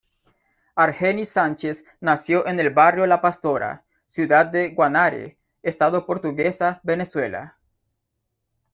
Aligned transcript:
Argenis 0.75 1.29
Sánchez 1.29 1.85
nació 1.99 2.47
en 2.47 2.59
el 2.59 2.71
Barrio 2.71 3.05
La 3.05 3.21
Pastora, 3.21 3.83
ciudad 4.07 4.47
de 4.47 4.71
Guanare, 4.71 5.37
Estado 5.61 6.07
Portuguesa, 6.07 6.79
Venezuela. 6.81 7.59